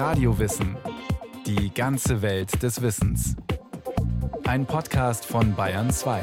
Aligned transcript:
Radiowissen. 0.00 0.78
Die 1.44 1.74
ganze 1.74 2.22
Welt 2.22 2.62
des 2.62 2.80
Wissens. 2.80 3.36
Ein 4.46 4.64
Podcast 4.64 5.26
von 5.26 5.54
Bayern 5.54 5.90
2. 5.90 6.22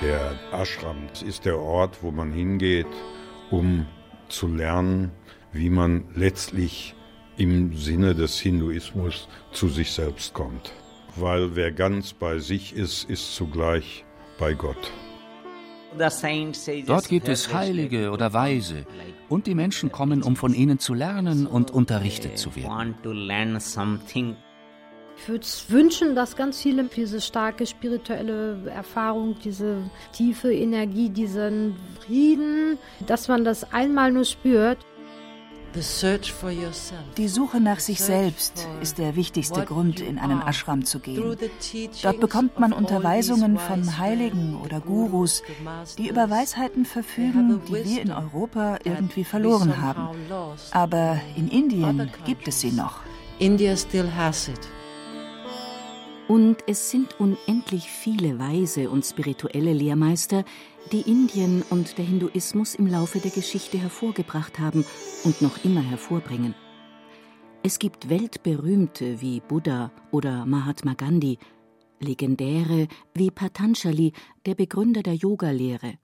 Der 0.00 0.32
Ashram 0.50 1.08
ist 1.26 1.44
der 1.44 1.58
Ort, 1.58 1.98
wo 2.02 2.10
man 2.10 2.32
hingeht, 2.32 2.86
um 3.50 3.84
zu 4.30 4.48
lernen, 4.48 5.12
wie 5.52 5.68
man 5.68 6.06
letztlich 6.14 6.94
im 7.36 7.76
Sinne 7.76 8.14
des 8.14 8.40
Hinduismus 8.40 9.28
zu 9.52 9.68
sich 9.68 9.90
selbst 9.90 10.32
kommt. 10.32 10.72
Weil 11.16 11.54
wer 11.54 11.70
ganz 11.70 12.14
bei 12.14 12.38
sich 12.38 12.74
ist, 12.74 13.10
ist 13.10 13.34
zugleich 13.36 14.06
bei 14.38 14.54
Gott. 14.54 14.90
Dort 16.86 17.08
gibt 17.08 17.28
es 17.28 17.52
Heilige 17.52 18.10
oder 18.10 18.32
Weise, 18.32 18.86
und 19.28 19.46
die 19.46 19.54
Menschen 19.54 19.90
kommen, 19.90 20.22
um 20.22 20.36
von 20.36 20.54
ihnen 20.54 20.78
zu 20.78 20.94
lernen 20.94 21.46
und 21.46 21.70
unterrichtet 21.70 22.38
zu 22.38 22.54
werden. 22.54 22.94
Ich 25.18 25.28
würde 25.28 25.46
wünschen, 25.68 26.14
dass 26.14 26.36
ganz 26.36 26.60
viele 26.60 26.84
diese 26.84 27.20
starke 27.20 27.66
spirituelle 27.66 28.70
Erfahrung, 28.70 29.34
diese 29.42 29.90
tiefe 30.12 30.52
Energie, 30.52 31.08
diesen 31.08 31.74
Frieden, 32.00 32.78
dass 33.06 33.26
man 33.28 33.42
das 33.44 33.72
einmal 33.72 34.12
nur 34.12 34.24
spürt. 34.24 34.78
Die 37.16 37.28
Suche 37.28 37.60
nach 37.60 37.80
sich 37.80 38.00
selbst 38.00 38.66
ist 38.80 38.98
der 38.98 39.14
wichtigste 39.14 39.64
Grund, 39.64 40.00
in 40.00 40.18
einen 40.18 40.40
Ashram 40.40 40.84
zu 40.84 41.00
gehen. 41.00 41.36
Dort 42.02 42.20
bekommt 42.20 42.58
man 42.58 42.72
Unterweisungen 42.72 43.58
von 43.58 43.98
Heiligen 43.98 44.56
oder 44.56 44.80
Gurus, 44.80 45.42
die 45.98 46.08
über 46.08 46.30
Weisheiten 46.30 46.86
verfügen, 46.86 47.60
die 47.68 47.84
wir 47.84 48.00
in 48.02 48.12
Europa 48.12 48.78
irgendwie 48.84 49.24
verloren 49.24 49.82
haben. 49.82 50.16
Aber 50.70 51.20
in 51.36 51.48
Indien 51.48 52.10
gibt 52.24 52.48
es 52.48 52.60
sie 52.60 52.72
noch. 52.72 53.00
India 53.38 53.76
still 53.76 54.10
has 54.16 54.48
it. 54.48 54.60
Und 56.28 56.56
es 56.66 56.90
sind 56.90 57.20
unendlich 57.20 57.88
viele 57.88 58.38
weise 58.38 58.90
und 58.90 59.04
spirituelle 59.04 59.72
Lehrmeister, 59.72 60.44
die 60.92 61.02
Indien 61.02 61.62
und 61.70 61.98
der 61.98 62.04
Hinduismus 62.04 62.74
im 62.74 62.86
Laufe 62.86 63.18
der 63.18 63.30
Geschichte 63.30 63.78
hervorgebracht 63.78 64.58
haben 64.58 64.84
und 65.24 65.42
noch 65.42 65.64
immer 65.64 65.82
hervorbringen. 65.82 66.54
Es 67.62 67.78
gibt 67.78 68.08
weltberühmte 68.08 69.20
wie 69.20 69.40
Buddha 69.40 69.90
oder 70.12 70.46
Mahatma 70.46 70.94
Gandhi, 70.94 71.38
legendäre 71.98 72.86
wie 73.14 73.30
Patanjali, 73.30 74.12
der 74.44 74.54
Begründer 74.54 75.02
der 75.02 75.14
Yogalehre, 75.14 75.94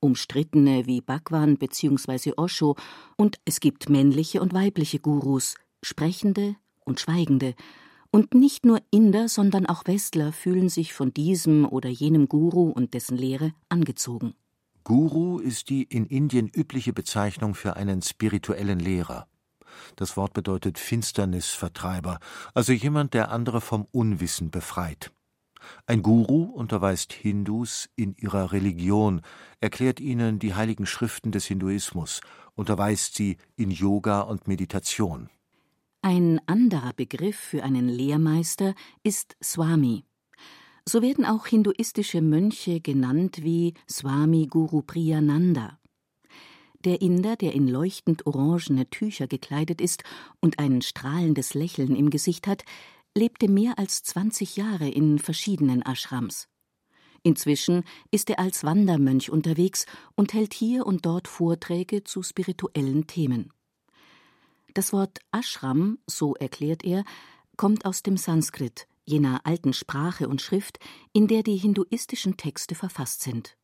umstrittene 0.00 0.86
wie 0.86 1.00
Bhagwan 1.00 1.56
bzw. 1.56 2.32
Osho, 2.36 2.74
und 3.16 3.38
es 3.44 3.60
gibt 3.60 3.88
männliche 3.88 4.40
und 4.40 4.52
weibliche 4.52 4.98
Gurus, 4.98 5.54
sprechende 5.82 6.56
und 6.84 6.98
schweigende, 6.98 7.54
und 8.16 8.32
nicht 8.32 8.64
nur 8.64 8.80
Inder, 8.90 9.28
sondern 9.28 9.66
auch 9.66 9.82
Westler 9.84 10.32
fühlen 10.32 10.70
sich 10.70 10.94
von 10.94 11.12
diesem 11.12 11.66
oder 11.66 11.90
jenem 11.90 12.30
Guru 12.30 12.70
und 12.70 12.94
dessen 12.94 13.18
Lehre 13.18 13.52
angezogen. 13.68 14.32
Guru 14.84 15.38
ist 15.38 15.68
die 15.68 15.82
in 15.82 16.06
Indien 16.06 16.48
übliche 16.48 16.94
Bezeichnung 16.94 17.54
für 17.54 17.76
einen 17.76 18.00
spirituellen 18.00 18.78
Lehrer. 18.78 19.26
Das 19.96 20.16
Wort 20.16 20.32
bedeutet 20.32 20.78
Finsternisvertreiber, 20.78 22.18
also 22.54 22.72
jemand, 22.72 23.12
der 23.12 23.30
andere 23.30 23.60
vom 23.60 23.86
Unwissen 23.92 24.50
befreit. 24.50 25.12
Ein 25.84 26.00
Guru 26.00 26.44
unterweist 26.44 27.12
Hindus 27.12 27.90
in 27.96 28.14
ihrer 28.14 28.50
Religion, 28.50 29.20
erklärt 29.60 30.00
ihnen 30.00 30.38
die 30.38 30.54
heiligen 30.54 30.86
Schriften 30.86 31.32
des 31.32 31.44
Hinduismus, 31.44 32.22
unterweist 32.54 33.14
sie 33.14 33.36
in 33.56 33.70
Yoga 33.70 34.22
und 34.22 34.48
Meditation. 34.48 35.28
Ein 36.08 36.40
anderer 36.46 36.92
Begriff 36.92 37.34
für 37.34 37.64
einen 37.64 37.88
Lehrmeister 37.88 38.76
ist 39.02 39.36
Swami. 39.42 40.04
So 40.88 41.02
werden 41.02 41.24
auch 41.24 41.48
hinduistische 41.48 42.22
Mönche 42.22 42.80
genannt 42.80 43.42
wie 43.42 43.74
Swami 43.90 44.46
Guru 44.46 44.82
Priyananda. 44.82 45.80
Der 46.84 47.02
Inder, 47.02 47.34
der 47.34 47.54
in 47.54 47.66
leuchtend 47.66 48.24
orangene 48.24 48.88
Tücher 48.88 49.26
gekleidet 49.26 49.80
ist 49.80 50.04
und 50.38 50.60
ein 50.60 50.80
strahlendes 50.80 51.54
Lächeln 51.54 51.96
im 51.96 52.10
Gesicht 52.10 52.46
hat, 52.46 52.62
lebte 53.16 53.48
mehr 53.48 53.76
als 53.76 54.04
20 54.04 54.54
Jahre 54.54 54.88
in 54.88 55.18
verschiedenen 55.18 55.82
Ashrams. 55.82 56.46
Inzwischen 57.24 57.82
ist 58.12 58.30
er 58.30 58.38
als 58.38 58.62
Wandermönch 58.62 59.32
unterwegs 59.32 59.86
und 60.14 60.34
hält 60.34 60.54
hier 60.54 60.86
und 60.86 61.04
dort 61.04 61.26
Vorträge 61.26 62.04
zu 62.04 62.22
spirituellen 62.22 63.08
Themen. 63.08 63.50
Das 64.76 64.92
Wort 64.92 65.20
Ashram, 65.32 65.96
so 66.06 66.34
erklärt 66.34 66.84
er, 66.84 67.06
kommt 67.56 67.86
aus 67.86 68.02
dem 68.02 68.18
Sanskrit, 68.18 68.86
jener 69.06 69.40
alten 69.44 69.72
Sprache 69.72 70.28
und 70.28 70.42
Schrift, 70.42 70.78
in 71.14 71.28
der 71.28 71.42
die 71.42 71.56
hinduistischen 71.56 72.36
Texte 72.36 72.74
verfasst 72.74 73.22
sind. 73.22 73.56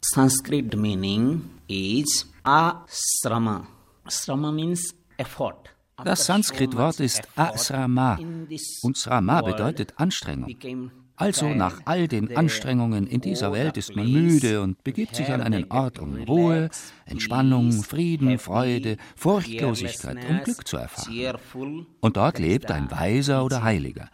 Sanskrit 0.00 0.74
meaning 0.74 1.42
is 1.68 2.32
asrama. 2.42 3.66
Asrama 4.04 4.50
means 4.50 4.94
effort. 5.18 5.76
Das 6.02 6.24
Sanskrit-Wort 6.24 7.00
ist 7.00 7.28
Asrama 7.36 8.18
und 8.82 8.96
Srama 8.96 9.42
bedeutet 9.42 9.92
Anstrengung. 9.98 10.56
Also 11.16 11.48
nach 11.48 11.80
all 11.86 12.08
den 12.08 12.36
Anstrengungen 12.36 13.06
in 13.06 13.20
dieser 13.20 13.52
Welt 13.52 13.76
ist 13.76 13.96
man 13.96 14.10
müde 14.10 14.62
und 14.62 14.82
begibt 14.84 15.16
sich 15.16 15.28
an 15.30 15.40
einen 15.40 15.70
Ort, 15.70 15.98
um 15.98 16.14
Ruhe, 16.22 16.68
Entspannung, 17.06 17.72
Frieden, 17.72 18.38
Freude, 18.38 18.96
Furchtlosigkeit 19.16 20.18
und 20.28 20.44
Glück 20.44 20.68
zu 20.68 20.76
erfahren. 20.76 21.86
Und 22.00 22.16
dort 22.16 22.38
lebt 22.38 22.70
ein 22.70 22.90
Weiser 22.90 23.44
oder 23.44 23.62
Heiliger. 23.62 24.10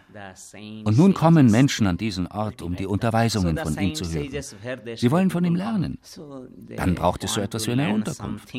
Und 0.85 0.97
nun 0.97 1.15
kommen 1.15 1.51
Menschen 1.51 1.87
an 1.87 1.97
diesen 1.97 2.27
Ort, 2.29 2.63
um 2.63 2.77
die 2.77 2.87
Unterweisungen 2.87 3.59
von 3.59 3.77
ihm 3.79 3.95
zu 3.95 4.05
hören. 4.13 4.97
Sie 4.97 5.11
wollen 5.11 5.31
von 5.31 5.45
ihm 5.45 5.57
lernen. 5.57 5.99
Dann 6.77 6.95
braucht 6.95 7.25
es 7.25 7.35
so 7.35 7.41
etwas 7.41 7.67
wie 7.67 7.73
eine 7.73 7.93
Unterkunft. 7.93 8.53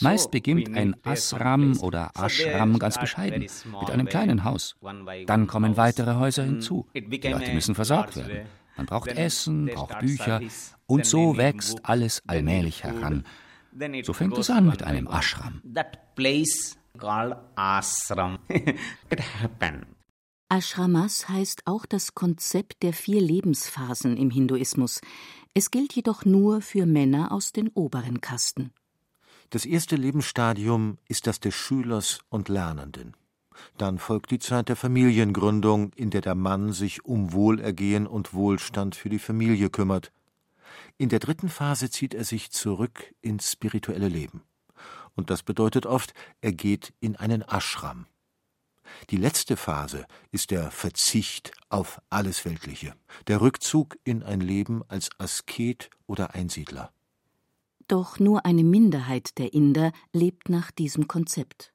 Meist 0.00 0.30
beginnt 0.30 0.74
ein 0.76 0.96
Asram 1.04 1.78
oder 1.80 2.10
Ashram 2.14 2.78
ganz 2.78 2.98
bescheiden, 2.98 3.46
mit 3.80 3.90
einem 3.90 4.06
kleinen 4.06 4.44
Haus. 4.44 4.76
Dann 5.26 5.46
kommen 5.46 5.76
weitere 5.76 6.14
Häuser 6.16 6.44
hinzu. 6.44 6.86
Die 6.94 7.28
Leute 7.28 7.52
müssen 7.52 7.74
versorgt 7.74 8.16
werden. 8.16 8.46
Man 8.76 8.86
braucht 8.86 9.08
Essen, 9.08 9.66
braucht 9.66 9.98
Bücher 9.98 10.40
und 10.86 11.04
so 11.04 11.36
wächst 11.36 11.84
alles 11.84 12.22
allmählich 12.26 12.84
heran. 12.84 13.24
So 14.02 14.12
fängt 14.12 14.38
es 14.38 14.50
an 14.50 14.66
mit 14.66 14.82
einem 14.82 15.08
Ashram. 15.08 15.62
Ashramas 20.50 21.28
heißt 21.28 21.66
auch 21.66 21.84
das 21.84 22.14
Konzept 22.14 22.82
der 22.82 22.92
vier 22.92 23.20
Lebensphasen 23.20 24.16
im 24.16 24.30
Hinduismus. 24.30 25.00
Es 25.54 25.70
gilt 25.70 25.92
jedoch 25.92 26.24
nur 26.24 26.62
für 26.62 26.86
Männer 26.86 27.32
aus 27.32 27.52
den 27.52 27.68
oberen 27.68 28.20
Kasten. 28.20 28.72
Das 29.50 29.64
erste 29.64 29.96
Lebensstadium 29.96 30.98
ist 31.08 31.26
das 31.26 31.40
des 31.40 31.54
Schülers 31.54 32.20
und 32.28 32.50
Lernenden. 32.50 33.16
Dann 33.78 33.98
folgt 33.98 34.30
die 34.30 34.38
Zeit 34.38 34.68
der 34.68 34.76
Familiengründung, 34.76 35.90
in 35.94 36.10
der 36.10 36.20
der 36.20 36.34
Mann 36.34 36.74
sich 36.74 37.06
um 37.06 37.32
Wohlergehen 37.32 38.06
und 38.06 38.34
Wohlstand 38.34 38.94
für 38.94 39.08
die 39.08 39.18
Familie 39.18 39.70
kümmert. 39.70 40.12
In 40.98 41.08
der 41.08 41.18
dritten 41.18 41.48
Phase 41.48 41.88
zieht 41.88 42.12
er 42.12 42.24
sich 42.24 42.50
zurück 42.50 43.14
ins 43.22 43.52
spirituelle 43.52 44.08
Leben. 44.08 44.42
Und 45.14 45.30
das 45.30 45.42
bedeutet 45.42 45.86
oft, 45.86 46.12
er 46.42 46.52
geht 46.52 46.92
in 47.00 47.16
einen 47.16 47.40
Ashram. 47.40 48.04
Die 49.08 49.16
letzte 49.16 49.56
Phase 49.56 50.06
ist 50.30 50.50
der 50.50 50.70
Verzicht 50.70 51.52
auf 51.70 52.02
alles 52.10 52.44
Weltliche, 52.44 52.94
der 53.28 53.40
Rückzug 53.40 53.96
in 54.04 54.22
ein 54.22 54.42
Leben 54.42 54.82
als 54.88 55.08
Asket 55.18 55.88
oder 56.06 56.34
Einsiedler. 56.34 56.92
Doch 57.88 58.20
nur 58.20 58.44
eine 58.44 58.64
Minderheit 58.64 59.38
der 59.38 59.54
Inder 59.54 59.92
lebt 60.12 60.50
nach 60.50 60.70
diesem 60.70 61.08
Konzept. 61.08 61.72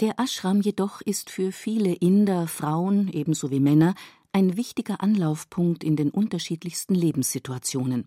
Der 0.00 0.20
Ashram 0.20 0.60
jedoch 0.60 1.00
ist 1.00 1.30
für 1.30 1.50
viele 1.50 1.94
Inder, 1.94 2.46
Frauen 2.46 3.08
ebenso 3.08 3.50
wie 3.50 3.58
Männer, 3.58 3.94
ein 4.32 4.56
wichtiger 4.56 5.02
Anlaufpunkt 5.02 5.82
in 5.82 5.96
den 5.96 6.10
unterschiedlichsten 6.10 6.94
Lebenssituationen. 6.94 8.06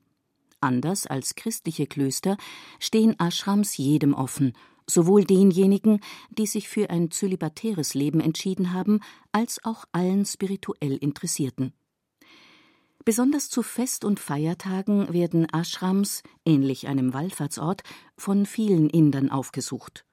Anders 0.62 1.08
als 1.08 1.34
christliche 1.34 1.88
Klöster 1.88 2.38
stehen 2.80 3.16
Ashrams 3.20 3.76
jedem 3.78 4.14
offen, 4.14 4.54
sowohl 4.88 5.24
denjenigen, 5.26 6.02
die 6.30 6.46
sich 6.46 6.70
für 6.70 6.92
ein 6.92 7.10
zölibatäres 7.10 7.96
Leben 7.96 8.20
entschieden 8.20 8.74
haben, 8.74 9.00
als 9.32 9.66
auch 9.66 9.86
allen 9.92 10.26
spirituell 10.26 10.98
Interessierten. 10.98 11.74
Besonders 13.04 13.50
zu 13.50 13.64
Fest- 13.64 14.06
und 14.06 14.20
Feiertagen 14.20 15.12
werden 15.12 15.48
Ashrams, 15.52 16.22
ähnlich 16.46 16.88
einem 16.88 17.14
Wallfahrtsort, 17.14 17.82
von 18.16 18.46
vielen 18.46 18.90
Indern 18.90 19.32
aufgesucht. 19.32 20.06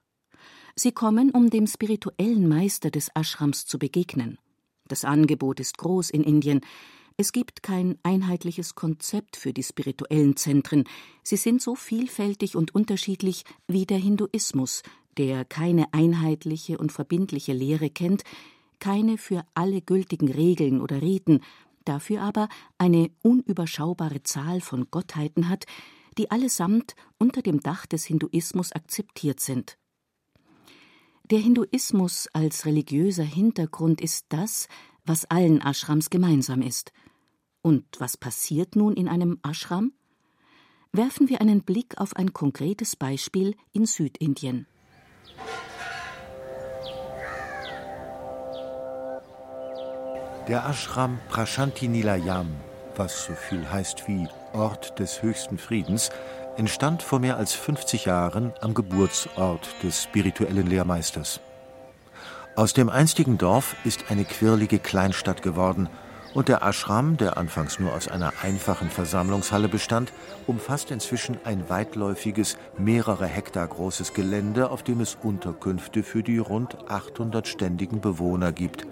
Sie 0.75 0.91
kommen, 0.91 1.31
um 1.31 1.49
dem 1.49 1.67
spirituellen 1.67 2.47
Meister 2.47 2.89
des 2.89 3.09
Ashrams 3.13 3.65
zu 3.65 3.77
begegnen. 3.77 4.39
Das 4.87 5.05
Angebot 5.05 5.59
ist 5.59 5.77
groß 5.77 6.09
in 6.09 6.23
Indien. 6.23 6.61
Es 7.15 7.31
gibt 7.31 7.61
kein 7.61 7.99
einheitliches 8.01 8.73
Konzept 8.73 9.35
für 9.35 9.53
die 9.53 9.61
spirituellen 9.61 10.35
Zentren. 10.35 10.85
Sie 11.21 11.35
sind 11.35 11.61
so 11.61 11.75
vielfältig 11.75 12.55
und 12.55 12.73
unterschiedlich 12.73 13.43
wie 13.67 13.85
der 13.85 13.97
Hinduismus, 13.97 14.81
der 15.17 15.45
keine 15.45 15.93
einheitliche 15.93 16.77
und 16.79 16.91
verbindliche 16.91 17.53
Lehre 17.53 17.89
kennt, 17.89 18.23
keine 18.79 19.17
für 19.17 19.43
alle 19.53 19.81
gültigen 19.81 20.31
Regeln 20.31 20.81
oder 20.81 21.01
Riten, 21.01 21.41
dafür 21.85 22.21
aber 22.21 22.49
eine 22.77 23.11
unüberschaubare 23.23 24.23
Zahl 24.23 24.61
von 24.61 24.89
Gottheiten 24.91 25.49
hat, 25.49 25.65
die 26.17 26.31
allesamt 26.31 26.95
unter 27.17 27.41
dem 27.41 27.61
Dach 27.61 27.85
des 27.85 28.05
Hinduismus 28.05 28.71
akzeptiert 28.71 29.39
sind. 29.39 29.77
Der 31.31 31.39
Hinduismus 31.39 32.27
als 32.33 32.65
religiöser 32.65 33.23
Hintergrund 33.23 34.01
ist 34.01 34.25
das, 34.29 34.67
was 35.05 35.25
allen 35.25 35.61
Ashrams 35.61 36.09
gemeinsam 36.09 36.61
ist. 36.61 36.91
Und 37.61 37.85
was 37.99 38.17
passiert 38.17 38.75
nun 38.75 38.95
in 38.95 39.07
einem 39.07 39.39
Ashram? 39.43 39.93
Werfen 40.91 41.29
wir 41.29 41.39
einen 41.39 41.61
Blick 41.61 41.99
auf 41.99 42.15
ein 42.15 42.33
konkretes 42.33 42.95
Beispiel 42.95 43.55
in 43.73 43.85
Südindien. 43.85 44.65
Der 50.49 50.65
Ashram 50.65 51.19
Prashanti 51.29 51.87
Nilayam, 51.87 52.47
was 52.95 53.25
so 53.25 53.33
viel 53.33 53.69
heißt 53.71 54.07
wie 54.07 54.27
Ort 54.51 54.97
des 54.97 55.21
höchsten 55.21 55.59
Friedens, 55.59 56.09
entstand 56.57 57.03
vor 57.03 57.19
mehr 57.19 57.37
als 57.37 57.53
50 57.53 58.05
Jahren 58.05 58.51
am 58.59 58.73
Geburtsort 58.73 59.69
des 59.83 60.01
spirituellen 60.01 60.65
Lehrmeisters. 60.65 61.39
Aus 62.55 62.73
dem 62.73 62.89
einstigen 62.89 63.37
Dorf 63.37 63.75
ist 63.83 64.05
eine 64.09 64.25
quirlige 64.25 64.79
Kleinstadt 64.79 65.43
geworden, 65.43 65.87
und 66.33 66.47
der 66.47 66.63
Ashram, 66.63 67.17
der 67.17 67.37
anfangs 67.37 67.79
nur 67.79 67.93
aus 67.93 68.07
einer 68.07 68.33
einfachen 68.41 68.89
Versammlungshalle 68.89 69.67
bestand, 69.67 70.11
umfasst 70.47 70.89
inzwischen 70.89 71.37
ein 71.43 71.69
weitläufiges, 71.69 72.57
mehrere 72.75 73.27
Hektar 73.27 73.67
großes 73.67 74.15
Gelände, 74.15 74.71
auf 74.71 74.81
dem 74.81 74.99
es 74.99 75.15
Unterkünfte 75.21 76.01
für 76.01 76.23
die 76.23 76.39
rund 76.39 76.89
800 76.89 77.47
ständigen 77.47 78.01
Bewohner 78.01 78.51
gibt 78.51 78.87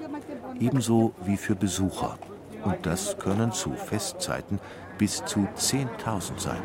ebenso 0.60 1.14
wie 1.26 1.38
für 1.38 1.56
Besucher. 1.56 2.18
Und 2.64 2.86
das 2.86 3.18
können 3.18 3.52
zu 3.52 3.72
Festzeiten 3.72 4.60
bis 4.98 5.24
zu 5.26 5.48
10.000 5.58 6.40
sein. 6.40 6.62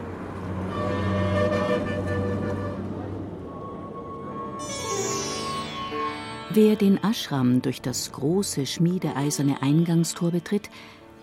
Wer 6.50 6.76
den 6.76 7.02
Ashram 7.02 7.62
durch 7.62 7.80
das 7.80 8.12
große 8.12 8.66
schmiedeeiserne 8.66 9.62
Eingangstor 9.62 10.30
betritt, 10.30 10.68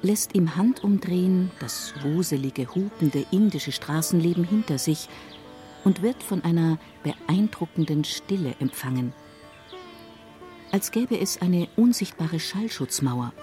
lässt 0.01 0.33
im 0.33 0.55
Handumdrehen 0.55 1.51
das 1.59 1.93
wuselige, 2.01 2.67
hupende 2.73 3.25
indische 3.31 3.71
Straßenleben 3.71 4.43
hinter 4.43 4.77
sich 4.77 5.07
und 5.83 6.01
wird 6.01 6.23
von 6.23 6.43
einer 6.43 6.79
beeindruckenden 7.03 8.05
Stille 8.05 8.55
empfangen 8.59 9.13
als 10.71 10.91
gäbe 10.91 11.19
es 11.19 11.41
eine 11.41 11.67
unsichtbare 11.75 12.39
Schallschutzmauer. 12.39 13.33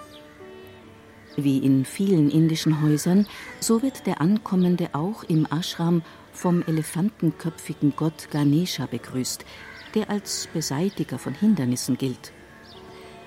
Wie 1.35 1.59
in 1.59 1.85
vielen 1.85 2.31
indischen 2.31 2.81
Häusern, 2.81 3.27
so 3.59 3.83
wird 3.83 4.07
der 4.07 4.21
Ankommende 4.21 4.89
auch 4.93 5.23
im 5.23 5.45
Ashram 5.45 6.01
vom 6.31 6.63
elefantenköpfigen 6.65 7.93
Gott 7.95 8.29
Ganesha 8.31 8.87
begrüßt, 8.87 9.45
der 9.93 10.09
als 10.09 10.47
Beseitiger 10.51 11.19
von 11.19 11.35
Hindernissen 11.35 11.97
gilt. 11.97 12.31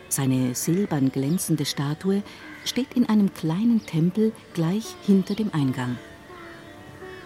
Seine 0.09 0.57
silbern 0.57 1.13
glänzende 1.13 1.65
Statue 1.65 2.23
steht 2.65 2.95
in 2.95 3.09
einem 3.09 3.33
kleinen 3.33 3.87
Tempel 3.87 4.33
gleich 4.55 4.97
hinter 5.07 5.37
dem 5.37 5.55
Eingang. 5.55 5.99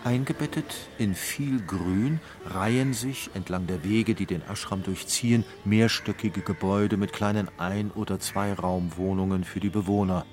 Eingebettet 0.05 0.67
in 0.99 1.15
viel 1.15 1.63
Grün 1.63 2.21
reihen 2.45 2.93
sich 2.93 3.31
entlang 3.33 3.67
der 3.67 3.85
Wege, 3.85 4.15
die 4.15 4.27
den 4.27 4.43
Ashram 4.43 4.83
durchziehen, 4.83 5.45
mehrstöckige 5.65 6.43
Gebäude 6.43 6.99
mit 6.99 7.15
kleinen 7.15 7.49
Ein- 7.57 7.91
oder 7.91 8.21
Zweiraumwohnungen 8.21 9.45
für 9.45 9.61
die 9.61 9.71
Bewohner. 9.71 10.27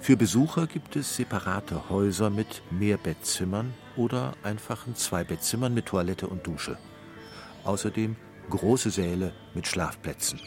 Für 0.00 0.16
Besucher 0.16 0.66
gibt 0.66 0.96
es 0.96 1.16
separate 1.16 1.90
Häuser 1.90 2.30
mit 2.30 2.62
Mehrbettzimmern 2.70 3.74
oder 3.94 4.32
einfachen 4.42 4.94
Zweibettzimmern 4.94 5.74
mit 5.74 5.84
Toilette 5.84 6.26
und 6.26 6.46
Dusche. 6.46 6.78
Außerdem 7.64 8.16
große 8.48 8.88
Säle 8.88 9.34
mit 9.52 9.66
Schlafplätzen, 9.66 10.40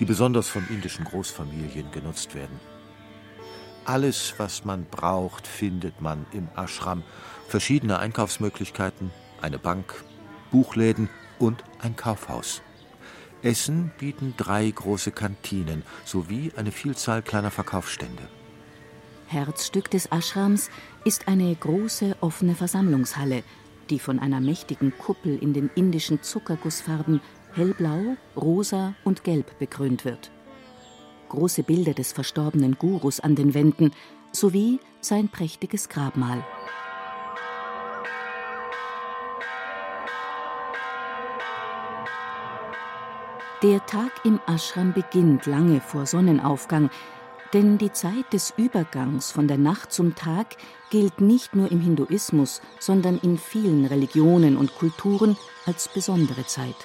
die 0.00 0.06
besonders 0.06 0.48
von 0.48 0.66
indischen 0.70 1.04
Großfamilien 1.04 1.92
genutzt 1.92 2.34
werden. 2.34 2.58
Alles, 3.86 4.34
was 4.38 4.64
man 4.64 4.84
braucht, 4.84 5.46
findet 5.46 6.00
man 6.00 6.26
im 6.32 6.48
Ashram 6.56 7.04
verschiedene 7.46 8.00
Einkaufsmöglichkeiten, 8.00 9.12
eine 9.40 9.60
Bank, 9.60 10.04
Buchläden 10.50 11.08
und 11.38 11.62
ein 11.80 11.94
Kaufhaus. 11.94 12.62
Essen 13.42 13.92
bieten 13.96 14.34
drei 14.36 14.68
große 14.68 15.12
Kantinen 15.12 15.84
sowie 16.04 16.52
eine 16.56 16.72
Vielzahl 16.72 17.22
kleiner 17.22 17.52
Verkaufsstände. 17.52 18.28
Herzstück 19.28 19.88
des 19.88 20.06
Ashrams 20.06 20.68
ist 21.04 21.28
eine 21.28 21.54
große 21.54 22.16
offene 22.20 22.56
Versammlungshalle, 22.56 23.44
die 23.88 24.00
von 24.00 24.18
einer 24.18 24.40
mächtigen 24.40 24.98
Kuppel 24.98 25.38
in 25.38 25.52
den 25.52 25.70
indischen 25.76 26.24
Zuckergussfarben 26.24 27.20
hellblau, 27.52 28.16
rosa 28.36 28.94
und 29.04 29.22
gelb 29.22 29.60
bekrönt 29.60 30.04
wird. 30.04 30.32
Große 31.28 31.62
Bilder 31.62 31.94
des 31.94 32.12
verstorbenen 32.12 32.76
Gurus 32.78 33.20
an 33.20 33.34
den 33.34 33.54
Wänden 33.54 33.92
sowie 34.32 34.80
sein 35.00 35.28
prächtiges 35.28 35.88
Grabmal. 35.88 36.44
Der 43.62 43.84
Tag 43.86 44.12
im 44.24 44.38
Ashram 44.46 44.92
beginnt 44.92 45.46
lange 45.46 45.80
vor 45.80 46.04
Sonnenaufgang, 46.04 46.90
denn 47.54 47.78
die 47.78 47.90
Zeit 47.90 48.32
des 48.32 48.52
Übergangs 48.58 49.30
von 49.32 49.48
der 49.48 49.56
Nacht 49.56 49.92
zum 49.92 50.14
Tag 50.14 50.56
gilt 50.90 51.22
nicht 51.22 51.54
nur 51.54 51.72
im 51.72 51.80
Hinduismus, 51.80 52.60
sondern 52.78 53.18
in 53.18 53.38
vielen 53.38 53.86
Religionen 53.86 54.58
und 54.58 54.74
Kulturen 54.74 55.38
als 55.64 55.88
besondere 55.88 56.44
Zeit. 56.46 56.76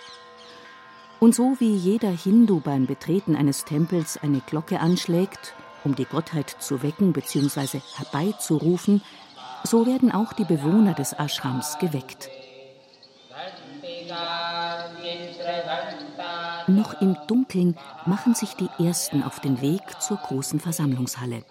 Und 1.22 1.36
so 1.36 1.56
wie 1.60 1.76
jeder 1.76 2.10
Hindu 2.10 2.62
beim 2.62 2.88
Betreten 2.88 3.36
eines 3.36 3.64
Tempels 3.64 4.18
eine 4.24 4.40
Glocke 4.40 4.80
anschlägt, 4.80 5.54
um 5.84 5.94
die 5.94 6.06
Gottheit 6.06 6.50
zu 6.50 6.82
wecken 6.82 7.14
bzw. 7.14 7.80
herbeizurufen, 7.96 9.04
so 9.64 9.86
werden 9.86 10.12
auch 10.12 10.34
die 10.34 10.46
Bewohner 10.46 10.96
des 10.96 11.14
Ashrams 11.14 11.78
geweckt. 11.78 12.28
Noch 16.66 17.00
im 17.01 17.16
Dunkeln 17.28 17.78
machen 18.08 18.34
sich 18.34 18.56
die 18.56 18.84
Ersten 18.84 19.22
auf 19.22 19.40
den 19.40 19.62
Weg 19.62 19.84
zur 20.01 20.18
großen 20.18 20.60
Versammlungshalle. 20.60 21.44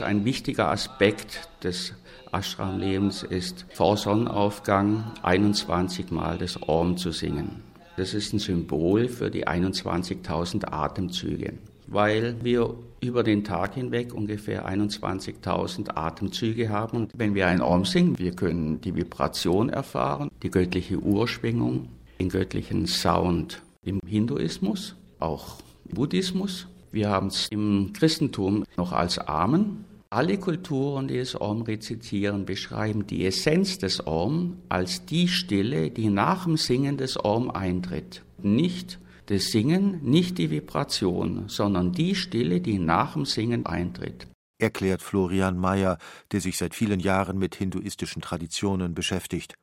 Ein 0.00 0.24
wichtiger 0.26 0.70
Aspekt 0.70 1.48
des 1.62 1.94
Ashram-Lebens 2.30 3.22
ist 3.22 3.64
vor 3.72 3.96
Sonnenaufgang 3.96 5.12
21 5.22 6.10
Mal 6.10 6.36
das 6.36 6.58
Om 6.68 6.98
zu 6.98 7.12
singen. 7.12 7.62
Das 7.96 8.12
ist 8.12 8.34
ein 8.34 8.38
Symbol 8.38 9.08
für 9.08 9.30
die 9.30 9.48
21.000 9.48 10.70
Atemzüge, 10.70 11.54
weil 11.86 12.36
wir 12.42 12.74
über 13.00 13.22
den 13.22 13.42
Tag 13.42 13.74
hinweg 13.74 14.12
ungefähr 14.12 14.68
21.000 14.68 15.96
Atemzüge 15.96 16.68
haben. 16.68 16.98
Und 16.98 17.12
wenn 17.16 17.34
wir 17.34 17.46
ein 17.46 17.62
Om 17.62 17.86
singen, 17.86 18.18
wir 18.18 18.32
können 18.32 18.82
die 18.82 18.94
Vibration 18.94 19.70
erfahren, 19.70 20.30
die 20.42 20.50
göttliche 20.50 20.98
Urschwingung, 20.98 21.88
den 22.20 22.28
göttlichen 22.28 22.86
Sound 22.86 23.62
im 23.82 24.00
Hinduismus, 24.06 24.94
auch 25.20 25.56
im 25.88 25.94
Buddhismus. 25.94 26.66
Wir 26.96 27.10
haben 27.10 27.26
es 27.26 27.48
im 27.48 27.92
Christentum 27.92 28.64
noch 28.78 28.92
als 28.92 29.18
Amen. 29.18 29.84
Alle 30.08 30.38
Kulturen, 30.38 31.08
die 31.08 31.18
das 31.18 31.38
Om 31.38 31.60
rezitieren, 31.60 32.46
beschreiben 32.46 33.06
die 33.06 33.26
Essenz 33.26 33.76
des 33.76 34.06
Om 34.06 34.56
als 34.70 35.04
die 35.04 35.28
Stille, 35.28 35.90
die 35.90 36.08
nach 36.08 36.44
dem 36.44 36.56
Singen 36.56 36.96
des 36.96 37.22
Om 37.22 37.50
eintritt. 37.50 38.22
Nicht 38.38 38.98
das 39.26 39.50
Singen, 39.50 40.00
nicht 40.04 40.38
die 40.38 40.50
Vibration, 40.50 41.44
sondern 41.48 41.92
die 41.92 42.14
Stille, 42.14 42.62
die 42.62 42.78
nach 42.78 43.12
dem 43.12 43.26
Singen 43.26 43.66
eintritt. 43.66 44.26
Erklärt 44.58 45.02
Florian 45.02 45.58
Mayer, 45.58 45.98
der 46.32 46.40
sich 46.40 46.56
seit 46.56 46.74
vielen 46.74 47.00
Jahren 47.00 47.36
mit 47.36 47.56
hinduistischen 47.56 48.22
Traditionen 48.22 48.94
beschäftigt. 48.94 49.58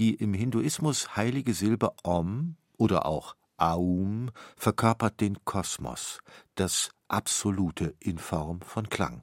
Die 0.00 0.12
im 0.14 0.34
Hinduismus 0.34 1.14
heilige 1.14 1.54
Silbe 1.54 1.92
Om 2.02 2.56
oder 2.76 3.06
auch 3.06 3.36
Aum 3.58 4.30
verkörpert 4.56 5.20
den 5.20 5.44
Kosmos, 5.44 6.20
das 6.54 6.90
Absolute 7.08 7.94
in 8.00 8.18
Form 8.18 8.60
von 8.60 8.88
Klang. 8.88 9.22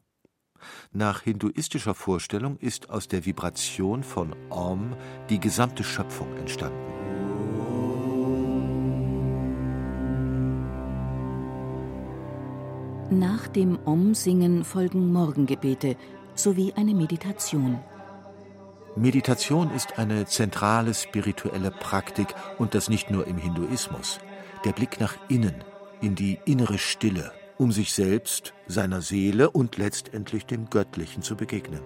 Nach 0.92 1.22
hinduistischer 1.22 1.94
Vorstellung 1.94 2.58
ist 2.58 2.89
aus 2.89 3.08
der 3.08 3.25
Vibration 3.25 4.04
von 4.04 4.36
Om 4.50 4.96
die 5.30 5.39
gesamte 5.39 5.84
Schöpfung 5.84 6.36
entstanden. 6.38 6.86
Nach 13.12 13.48
dem 13.48 13.77
Om-Singen 13.86 14.63
folgen 14.63 15.13
Morgengebete 15.13 15.96
sowie 16.34 16.74
eine 16.75 16.96
Meditation. 16.96 17.80
Meditation 18.98 19.72
ist 19.72 20.00
eine 20.00 20.25
zentrale 20.25 20.94
spirituelle 20.94 21.70
Praktik 21.70 22.28
und 22.58 22.74
das 22.74 22.90
nicht 22.90 23.12
nur 23.12 23.28
im 23.28 23.38
Hinduismus. 23.38 24.20
Der 24.64 24.72
Blick 24.72 25.02
nach 25.02 25.16
innen, 25.28 25.56
in 26.02 26.16
die 26.16 26.40
innere 26.46 26.78
Stille, 26.78 27.34
um 27.58 27.74
sich 27.74 27.92
selbst, 27.92 28.54
seiner 28.68 29.02
Seele 29.02 29.50
und 29.50 29.78
letztendlich 29.78 30.46
dem 30.46 30.70
Göttlichen 30.70 31.24
zu 31.24 31.36
begegnen. 31.36 31.82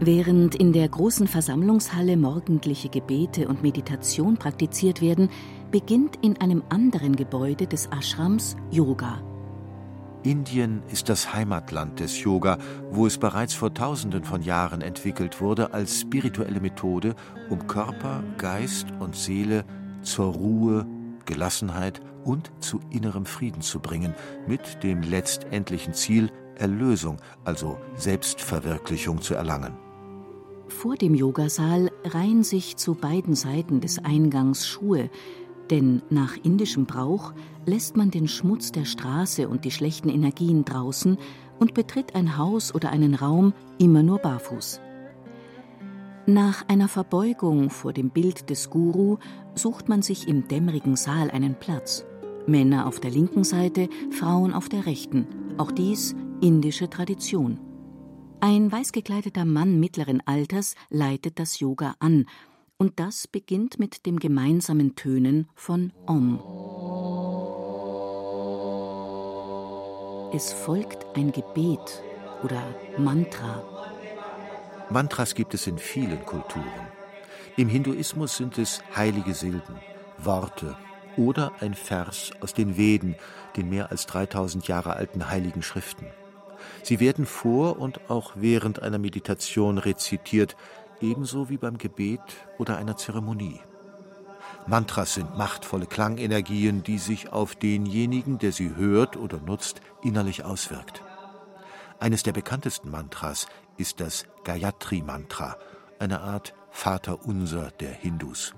Während 0.00 0.56
in 0.56 0.72
der 0.72 0.88
großen 0.88 1.28
Versammlungshalle 1.28 2.16
morgendliche 2.16 2.88
Gebete 2.88 3.46
und 3.46 3.62
Meditation 3.62 4.36
praktiziert 4.36 5.00
werden, 5.00 5.30
beginnt 5.70 6.18
in 6.22 6.40
einem 6.40 6.64
anderen 6.70 7.14
Gebäude 7.14 7.68
des 7.68 7.86
Ashrams 7.86 8.56
Yoga. 8.72 9.22
Indien 10.22 10.82
ist 10.90 11.08
das 11.08 11.34
Heimatland 11.34 11.98
des 11.98 12.22
Yoga, 12.22 12.58
wo 12.90 13.06
es 13.06 13.18
bereits 13.18 13.54
vor 13.54 13.74
Tausenden 13.74 14.22
von 14.22 14.42
Jahren 14.42 14.80
entwickelt 14.80 15.40
wurde 15.40 15.74
als 15.74 16.00
spirituelle 16.00 16.60
Methode, 16.60 17.16
um 17.50 17.66
Körper, 17.66 18.22
Geist 18.38 18.86
und 19.00 19.16
Seele 19.16 19.64
zur 20.02 20.32
Ruhe, 20.32 20.86
Gelassenheit 21.24 22.00
und 22.24 22.52
zu 22.60 22.80
innerem 22.90 23.26
Frieden 23.26 23.62
zu 23.62 23.80
bringen, 23.80 24.14
mit 24.46 24.84
dem 24.84 25.02
letztendlichen 25.02 25.92
Ziel, 25.92 26.30
Erlösung, 26.56 27.16
also 27.44 27.78
Selbstverwirklichung 27.96 29.20
zu 29.20 29.34
erlangen. 29.34 29.76
Vor 30.68 30.96
dem 30.96 31.14
Yogasaal 31.14 31.90
reihen 32.04 32.44
sich 32.44 32.76
zu 32.76 32.94
beiden 32.94 33.34
Seiten 33.34 33.80
des 33.80 33.98
Eingangs 34.04 34.66
Schuhe, 34.66 35.10
denn 35.72 36.02
nach 36.10 36.36
indischem 36.36 36.84
Brauch 36.84 37.32
lässt 37.64 37.96
man 37.96 38.10
den 38.10 38.28
Schmutz 38.28 38.72
der 38.72 38.84
Straße 38.84 39.48
und 39.48 39.64
die 39.64 39.70
schlechten 39.70 40.10
Energien 40.10 40.66
draußen 40.66 41.16
und 41.58 41.72
betritt 41.72 42.14
ein 42.14 42.36
Haus 42.36 42.74
oder 42.74 42.90
einen 42.90 43.14
Raum 43.14 43.54
immer 43.78 44.02
nur 44.02 44.18
barfuß. 44.18 44.82
Nach 46.26 46.68
einer 46.68 46.88
Verbeugung 46.88 47.70
vor 47.70 47.94
dem 47.94 48.10
Bild 48.10 48.50
des 48.50 48.68
Guru 48.68 49.16
sucht 49.54 49.88
man 49.88 50.02
sich 50.02 50.28
im 50.28 50.46
dämmerigen 50.46 50.94
Saal 50.94 51.30
einen 51.30 51.54
Platz. 51.54 52.04
Männer 52.46 52.86
auf 52.86 53.00
der 53.00 53.10
linken 53.10 53.42
Seite, 53.42 53.88
Frauen 54.10 54.52
auf 54.52 54.68
der 54.68 54.84
rechten. 54.84 55.26
Auch 55.56 55.72
dies 55.72 56.14
indische 56.42 56.90
Tradition. 56.90 57.58
Ein 58.40 58.70
weiß 58.70 58.92
gekleideter 58.92 59.46
Mann 59.46 59.80
mittleren 59.80 60.20
Alters 60.26 60.74
leitet 60.90 61.38
das 61.38 61.60
Yoga 61.60 61.94
an 61.98 62.26
und 62.82 62.98
das 62.98 63.28
beginnt 63.28 63.78
mit 63.78 64.06
dem 64.06 64.18
gemeinsamen 64.18 64.96
Tönen 64.96 65.48
von 65.54 65.92
Om. 66.04 66.40
Es 70.34 70.52
folgt 70.52 71.06
ein 71.14 71.30
Gebet 71.30 72.02
oder 72.42 72.60
Mantra. 72.98 73.62
Mantras 74.90 75.36
gibt 75.36 75.54
es 75.54 75.68
in 75.68 75.78
vielen 75.78 76.26
Kulturen. 76.26 76.88
Im 77.56 77.68
Hinduismus 77.68 78.36
sind 78.36 78.58
es 78.58 78.82
heilige 78.96 79.34
Silben, 79.34 79.76
Worte 80.18 80.76
oder 81.16 81.52
ein 81.60 81.74
Vers 81.74 82.32
aus 82.40 82.52
den 82.52 82.76
Veden, 82.76 83.14
den 83.56 83.68
mehr 83.68 83.92
als 83.92 84.06
3000 84.06 84.66
Jahre 84.66 84.96
alten 84.96 85.30
heiligen 85.30 85.62
Schriften. 85.62 86.06
Sie 86.82 87.00
werden 87.00 87.26
vor 87.26 87.78
und 87.78 88.10
auch 88.10 88.32
während 88.34 88.82
einer 88.82 88.98
Meditation 88.98 89.78
rezitiert, 89.78 90.56
ebenso 91.02 91.48
wie 91.48 91.58
beim 91.58 91.78
Gebet 91.78 92.20
oder 92.58 92.76
einer 92.76 92.96
Zeremonie. 92.96 93.60
Mantras 94.66 95.14
sind 95.14 95.36
machtvolle 95.36 95.86
Klangenergien, 95.86 96.82
die 96.82 96.98
sich 96.98 97.32
auf 97.32 97.56
denjenigen, 97.56 98.38
der 98.38 98.52
sie 98.52 98.76
hört 98.76 99.16
oder 99.16 99.38
nutzt, 99.40 99.80
innerlich 100.02 100.44
auswirkt. 100.44 101.02
Eines 101.98 102.22
der 102.22 102.32
bekanntesten 102.32 102.90
Mantras 102.90 103.46
ist 103.76 104.00
das 104.00 104.26
Gayatri 104.44 105.02
Mantra, 105.02 105.56
eine 105.98 106.20
Art 106.20 106.54
Vaterunser 106.70 107.70
der 107.80 107.92
Hindus. 107.92 108.54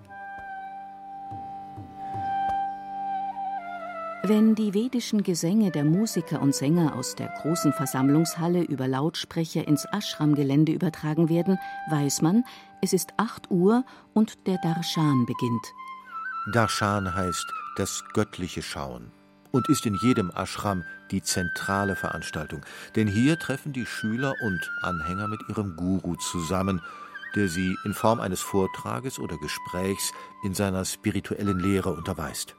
Wenn 4.27 4.55
die 4.55 4.73
vedischen 4.73 5.23
Gesänge 5.23 5.71
der 5.71 5.85
Musiker 5.85 6.41
und 6.41 6.55
Sänger 6.55 6.95
aus 6.97 7.15
der 7.15 7.29
großen 7.43 7.75
Versammlungshalle 7.75 8.63
über 8.63 8.89
Lautsprecher 8.89 9.69
ins 9.69 9.85
Ashram-Gelände 9.93 10.73
übertragen 10.73 11.29
werden, 11.29 11.59
weiß 11.91 12.23
man, 12.23 12.43
es 12.81 12.95
ist 12.95 13.11
8 13.19 13.51
Uhr 13.51 13.85
und 14.15 14.47
der 14.47 14.57
Darshan 14.63 15.27
beginnt. 15.27 15.67
Darshan 16.55 17.15
heißt 17.15 17.53
das 17.77 18.03
göttliche 18.15 18.63
Schauen 18.63 19.11
und 19.51 19.69
ist 19.69 19.85
in 19.85 19.95
jedem 19.97 20.31
Ashram 20.31 20.85
die 21.11 21.23
zentrale 21.23 21.95
Veranstaltung, 21.95 22.63
denn 22.97 23.07
hier 23.07 23.39
treffen 23.39 23.75
die 23.75 23.85
Schüler 23.85 24.33
und 24.43 24.71
Anhänger 24.81 25.29
mit 25.29 25.41
ihrem 25.51 25.77
Guru 25.77 26.15
zusammen, 26.15 26.81
der 27.37 27.49
sie 27.49 27.77
in 27.85 27.93
Form 27.93 28.21
eines 28.21 28.41
Vortrages 28.41 29.19
oder 29.19 29.37
Gesprächs 29.37 30.13
in 30.45 30.55
seiner 30.55 30.87
spirituellen 30.87 31.59
Lehre 31.59 31.93
unterweist. 31.93 32.57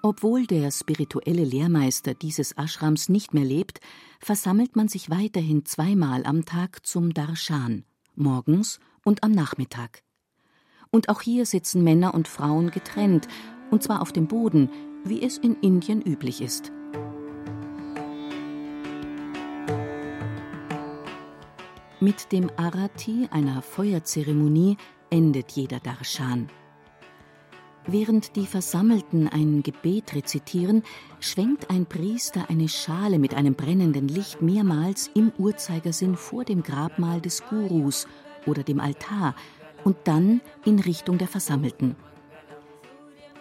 Obwohl 0.00 0.46
der 0.46 0.70
spirituelle 0.70 1.44
Lehrmeister 1.44 2.14
dieses 2.14 2.52
Ashrams 2.52 3.08
nicht 3.08 3.34
mehr 3.34 3.44
lebt, 3.44 3.80
versammelt 4.20 4.76
man 4.76 4.86
sich 4.86 5.10
weiterhin 5.10 5.64
zweimal 5.64 6.24
am 6.24 6.44
Tag 6.44 6.86
zum 6.86 7.12
Darshan, 7.12 7.84
morgens 8.14 8.78
und 9.04 9.24
am 9.24 9.32
Nachmittag. 9.32 10.02
Und 10.90 11.08
auch 11.08 11.20
hier 11.20 11.46
sitzen 11.46 11.82
Männer 11.82 12.14
und 12.14 12.28
Frauen 12.28 12.70
getrennt, 12.70 13.26
und 13.70 13.82
zwar 13.82 14.00
auf 14.00 14.12
dem 14.12 14.28
Boden, 14.28 14.70
wie 15.04 15.22
es 15.22 15.36
in 15.36 15.56
Indien 15.56 16.00
üblich 16.00 16.40
ist. 16.40 16.72
Mit 22.00 22.30
dem 22.30 22.48
Arati, 22.56 23.28
einer 23.32 23.60
Feuerzeremonie, 23.60 24.76
endet 25.10 25.50
jeder 25.52 25.80
Darshan. 25.80 26.48
Während 27.90 28.36
die 28.36 28.46
Versammelten 28.46 29.28
ein 29.28 29.62
Gebet 29.62 30.14
rezitieren, 30.14 30.82
schwenkt 31.20 31.70
ein 31.70 31.86
Priester 31.86 32.50
eine 32.50 32.68
Schale 32.68 33.18
mit 33.18 33.32
einem 33.32 33.54
brennenden 33.54 34.08
Licht 34.08 34.42
mehrmals 34.42 35.10
im 35.14 35.32
Uhrzeigersinn 35.38 36.14
vor 36.14 36.44
dem 36.44 36.62
Grabmal 36.62 37.22
des 37.22 37.42
Gurus 37.48 38.06
oder 38.44 38.62
dem 38.62 38.78
Altar 38.78 39.34
und 39.84 39.96
dann 40.04 40.42
in 40.66 40.80
Richtung 40.80 41.16
der 41.16 41.28
Versammelten. 41.28 41.96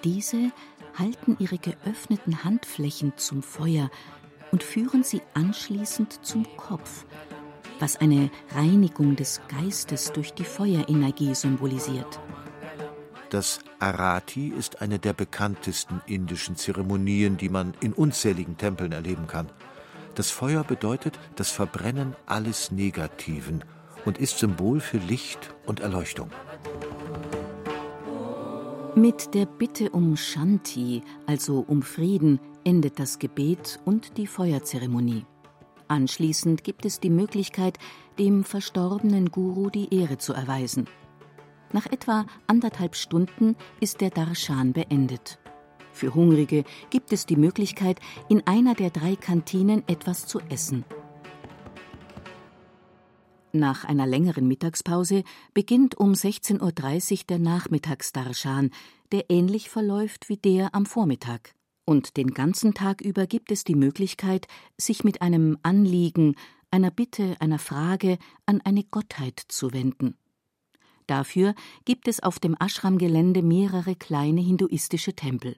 Diese 0.06 0.54
halten 0.98 1.36
ihre 1.40 1.58
geöffneten 1.58 2.46
Handflächen 2.46 3.12
zum 3.18 3.44
Feuer 3.44 3.92
und 4.54 4.64
führen 4.64 5.04
sie 5.04 5.22
anschließend 5.34 6.26
zum 6.26 6.46
Kopf, 6.56 7.06
was 7.80 7.98
eine 7.98 8.32
Reinigung 8.56 9.18
des 9.18 9.42
Geistes 9.50 10.14
durch 10.14 10.34
die 10.34 10.46
Feuerenergie 10.46 11.36
symbolisiert. 11.36 12.22
Das 13.30 13.60
Arati 13.80 14.48
ist 14.48 14.82
eine 14.82 15.00
der 15.00 15.12
bekanntesten 15.12 16.02
indischen 16.06 16.56
Zeremonien, 16.56 17.36
die 17.36 17.50
man 17.50 17.74
in 17.82 17.92
unzähligen 17.92 18.58
Tempeln 18.58 18.94
erleben 18.94 19.28
kann. 19.28 19.50
Das 20.16 20.32
Feuer 20.32 20.64
bedeutet 20.64 21.20
das 21.36 21.52
Verbrennen 21.52 22.16
alles 22.26 22.72
Negativen 22.72 23.66
und 24.06 24.18
ist 24.18 24.40
Symbol 24.40 24.80
für 24.80 24.98
Licht 24.98 25.54
und 25.66 25.82
Erleuchtung. 25.82 26.32
Mit 28.96 29.34
der 29.36 29.46
Bitte 29.46 29.90
um 29.92 30.16
Shanti, 30.16 31.04
also 31.28 31.64
um 31.68 31.82
Frieden, 31.84 32.40
endet 32.64 32.98
das 32.98 33.20
Gebet 33.20 33.80
und 33.86 34.18
die 34.18 34.26
Feuerzeremonie. 34.26 35.26
Anschließend 35.90 36.64
gibt 36.64 36.86
es 36.86 37.00
die 37.00 37.10
Möglichkeit, 37.10 37.78
dem 38.18 38.44
verstorbenen 38.44 39.30
Guru 39.32 39.70
die 39.70 39.94
Ehre 39.94 40.18
zu 40.18 40.34
erweisen. 40.34 40.88
Nach 41.74 41.86
etwa 41.86 42.26
anderthalb 42.48 42.96
Stunden 42.96 43.56
ist 43.80 44.02
der 44.02 44.10
Darshan 44.10 44.74
beendet. 44.74 45.40
Für 45.92 46.14
Hungrige 46.14 46.64
gibt 46.90 47.12
es 47.12 47.26
die 47.26 47.36
Möglichkeit, 47.36 48.00
in 48.30 48.46
einer 48.46 48.76
der 48.76 48.92
drei 48.92 49.16
Kantinen 49.16 49.84
etwas 49.88 50.28
zu 50.28 50.40
essen. 50.50 50.86
Nach 53.52 53.86
einer 53.86 54.06
längeren 54.06 54.48
Mittagspause 54.48 55.24
beginnt 55.54 55.96
um 55.98 56.12
16.30 56.14 57.12
Uhr 57.12 57.18
der 57.30 57.40
Nachmittagsdarshan, 57.40 58.70
der 59.12 59.30
ähnlich 59.30 59.70
verläuft 59.70 60.30
wie 60.30 60.38
der 60.38 60.76
am 60.76 60.86
Vormittag. 60.86 61.56
Und 61.84 62.18
den 62.18 62.34
ganzen 62.34 62.74
Tag 62.74 63.02
über 63.02 63.26
gibt 63.26 63.52
es 63.52 63.64
die 63.64 63.76
Möglichkeit, 63.76 64.48
sich 64.78 65.04
mit 65.04 65.22
einem 65.22 65.58
Anliegen, 65.64 66.36
einer 66.70 66.92
Bitte, 66.92 67.38
einer 67.40 67.60
Frage 67.60 68.18
an 68.46 68.62
eine 68.62 68.84
Gottheit 68.84 69.42
zu 69.48 69.74
wenden. 69.74 70.16
Dafür 71.08 71.56
gibt 71.86 72.08
es 72.08 72.22
auf 72.22 72.40
dem 72.40 72.56
Ashram-Gelände 72.60 73.42
mehrere 73.42 73.96
kleine 73.96 74.42
hinduistische 74.42 75.14
Tempel. 75.14 75.56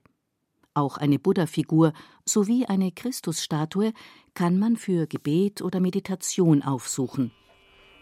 Auch 0.76 0.98
eine 0.98 1.20
Buddha-Figur 1.20 1.94
sowie 2.24 2.66
eine 2.68 2.92
Christusstatue 2.92 3.92
kann 4.36 4.60
man 4.60 4.78
für 4.78 5.08
Gebet 5.08 5.62
oder 5.62 5.80
Meditation 5.80 6.62
aufsuchen. 6.62 7.32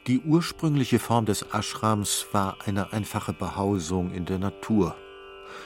Die 0.05 0.19
ursprüngliche 0.19 0.99
Form 0.99 1.25
des 1.25 1.41
Ashrams 1.53 2.27
war 2.31 2.57
eine 2.65 2.93
einfache 2.93 3.33
Behausung 3.33 4.11
in 4.11 4.25
der 4.25 4.39
Natur. 4.39 4.95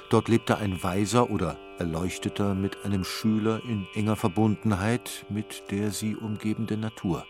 Dort 0.09 0.29
lebte 0.29 0.57
ein 0.57 0.81
Weiser 0.83 1.29
oder 1.29 1.57
Erleuchteter 1.79 2.53
mit 2.53 2.85
einem 2.85 3.03
Schüler 3.03 3.61
in 3.65 3.87
enger 3.95 4.15
Verbundenheit 4.15 5.25
mit 5.29 5.63
der 5.71 5.91
sie 5.91 6.15
umgebenden 6.15 6.79
Natur. 6.79 7.25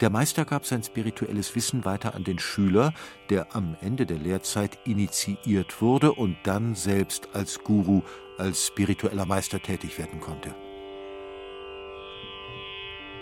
Der 0.00 0.10
Meister 0.10 0.44
gab 0.44 0.66
sein 0.66 0.82
spirituelles 0.82 1.54
Wissen 1.54 1.84
weiter 1.84 2.14
an 2.14 2.24
den 2.24 2.38
Schüler, 2.38 2.92
der 3.30 3.54
am 3.54 3.76
Ende 3.80 4.06
der 4.06 4.18
Lehrzeit 4.18 4.78
initiiert 4.84 5.80
wurde 5.80 6.12
und 6.12 6.36
dann 6.44 6.74
selbst 6.74 7.28
als 7.32 7.62
Guru, 7.62 8.02
als 8.38 8.66
spiritueller 8.66 9.26
Meister 9.26 9.60
tätig 9.60 9.98
werden 9.98 10.20
konnte. 10.20 10.54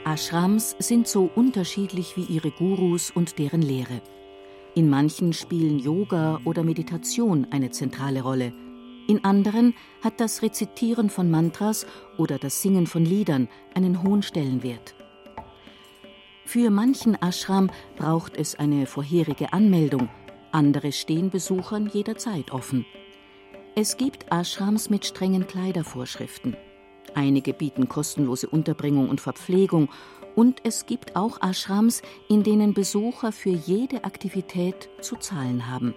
Ashrams 0.07 0.77
sind 0.79 1.09
so 1.09 1.31
unterschiedlich 1.35 2.17
wie 2.17 2.25
ihre 2.25 2.51
Gurus 2.51 3.11
und 3.11 3.39
deren 3.39 3.63
Lehre. 3.63 4.03
In 4.75 4.91
manchen 4.91 5.33
spielen 5.33 5.79
Yoga 5.79 6.41
oder 6.45 6.63
Meditation 6.63 7.47
eine 7.51 7.71
zentrale 7.71 8.23
Rolle. 8.23 8.53
In 9.07 9.25
anderen 9.25 9.75
hat 10.03 10.21
das 10.21 10.43
Rezitieren 10.43 11.11
von 11.11 11.31
Mantras 11.31 11.87
oder 12.19 12.39
das 12.39 12.61
Singen 12.61 12.87
von 12.87 13.05
Liedern 13.05 13.49
einen 13.75 14.03
hohen 14.03 14.23
Stellenwert. 14.23 14.95
Für 16.47 16.71
manchen 16.71 17.21
Ashram 17.21 17.71
braucht 17.97 18.37
es 18.37 18.55
eine 18.55 18.87
vorherige 18.87 19.53
Anmeldung, 19.53 20.09
andere 20.53 20.93
stehen 20.93 21.31
Besuchern 21.31 21.91
jederzeit 21.93 22.53
offen. 22.53 22.85
Es 23.75 23.97
gibt 23.97 24.27
Ashrams 24.31 24.89
mit 24.91 25.05
strengen 25.05 25.47
Kleidervorschriften. 25.47 26.57
Einige 27.15 27.55
bieten 27.55 27.89
kostenlose 27.89 28.49
Unterbringung 28.49 29.09
und 29.09 29.21
Verpflegung 29.21 29.89
und 30.37 30.61
es 30.65 30.87
gibt 30.87 31.17
auch 31.17 31.43
Ashrams, 31.43 32.03
in 32.29 32.43
denen 32.43 32.75
Besucher 32.75 33.33
für 33.33 33.51
jede 33.51 34.05
Aktivität 34.05 34.89
zu 35.01 35.17
zahlen 35.17 35.69
haben. 35.69 35.95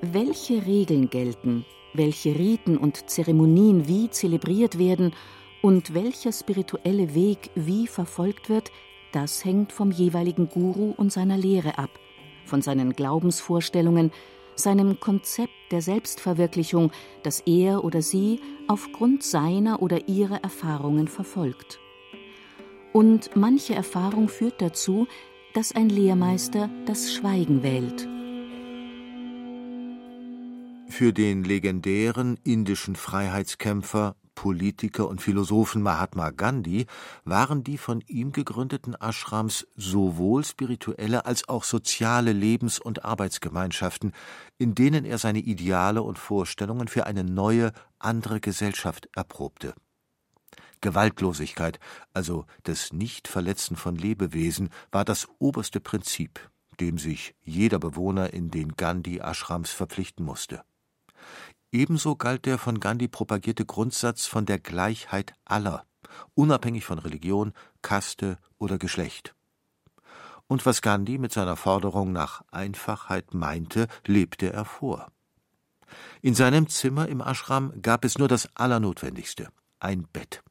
Welche 0.00 0.64
Regeln 0.66 1.10
gelten, 1.10 1.64
welche 1.94 2.38
Riten 2.38 2.76
und 2.76 3.10
Zeremonien 3.10 3.88
wie 3.88 4.10
zelebriert 4.10 4.78
werden 4.78 5.12
und 5.62 5.94
welcher 5.94 6.32
spirituelle 6.32 7.14
Weg 7.14 7.50
wie 7.54 7.86
verfolgt 7.86 8.48
wird, 8.48 8.70
das 9.12 9.44
hängt 9.44 9.72
vom 9.72 9.90
jeweiligen 9.90 10.48
Guru 10.48 10.92
und 10.96 11.12
seiner 11.12 11.36
Lehre 11.36 11.78
ab, 11.78 11.90
von 12.44 12.62
seinen 12.62 12.92
Glaubensvorstellungen, 12.92 14.12
seinem 14.54 15.00
Konzept 15.00 15.52
der 15.70 15.82
Selbstverwirklichung, 15.82 16.90
das 17.22 17.40
er 17.40 17.84
oder 17.84 18.02
sie 18.02 18.40
aufgrund 18.66 19.22
seiner 19.22 19.82
oder 19.82 20.08
ihrer 20.08 20.42
Erfahrungen 20.42 21.08
verfolgt. 21.08 21.78
Und 22.92 23.36
manche 23.36 23.74
Erfahrung 23.74 24.28
führt 24.28 24.60
dazu, 24.60 25.06
dass 25.54 25.72
ein 25.72 25.88
Lehrmeister 25.88 26.68
das 26.86 27.12
Schweigen 27.12 27.62
wählt. 27.62 28.08
Für 30.88 31.12
den 31.12 31.44
legendären 31.44 32.38
indischen 32.44 32.96
Freiheitskämpfer 32.96 34.16
Politiker 34.38 35.08
und 35.08 35.20
Philosophen 35.20 35.82
Mahatma 35.82 36.30
Gandhi 36.30 36.86
waren 37.24 37.64
die 37.64 37.76
von 37.76 38.02
ihm 38.06 38.30
gegründeten 38.30 38.94
Ashrams 38.94 39.66
sowohl 39.74 40.44
spirituelle 40.44 41.26
als 41.26 41.48
auch 41.48 41.64
soziale 41.64 42.32
Lebens- 42.32 42.78
und 42.78 43.04
Arbeitsgemeinschaften, 43.04 44.12
in 44.56 44.76
denen 44.76 45.04
er 45.04 45.18
seine 45.18 45.40
Ideale 45.40 46.04
und 46.04 46.20
Vorstellungen 46.20 46.86
für 46.86 47.04
eine 47.04 47.24
neue, 47.24 47.72
andere 47.98 48.38
Gesellschaft 48.38 49.08
erprobte. 49.16 49.74
Gewaltlosigkeit, 50.82 51.80
also 52.14 52.46
das 52.62 52.92
Nichtverletzen 52.92 53.76
von 53.76 53.96
Lebewesen, 53.96 54.68
war 54.92 55.04
das 55.04 55.26
oberste 55.40 55.80
Prinzip, 55.80 56.48
dem 56.78 56.98
sich 56.98 57.34
jeder 57.42 57.80
Bewohner 57.80 58.32
in 58.32 58.52
den 58.52 58.76
Gandhi-Ashrams 58.76 59.72
verpflichten 59.72 60.24
musste. 60.24 60.62
Ebenso 61.70 62.16
galt 62.16 62.46
der 62.46 62.58
von 62.58 62.80
Gandhi 62.80 63.08
propagierte 63.08 63.66
Grundsatz 63.66 64.26
von 64.26 64.46
der 64.46 64.58
Gleichheit 64.58 65.34
aller, 65.44 65.84
unabhängig 66.34 66.84
von 66.84 66.98
Religion, 66.98 67.52
Kaste 67.82 68.38
oder 68.58 68.78
Geschlecht. 68.78 69.34
Und 70.46 70.64
was 70.64 70.80
Gandhi 70.80 71.18
mit 71.18 71.32
seiner 71.32 71.56
Forderung 71.56 72.12
nach 72.12 72.42
Einfachheit 72.50 73.34
meinte, 73.34 73.86
lebte 74.06 74.50
er 74.50 74.64
vor. 74.64 75.12
In 76.22 76.34
seinem 76.34 76.68
Zimmer 76.68 77.08
im 77.08 77.20
Ashram 77.20 77.72
gab 77.82 78.04
es 78.04 78.18
nur 78.18 78.28
das 78.28 78.48
Allernotwendigste, 78.56 79.48
ein 79.78 80.04
Bett. 80.04 80.42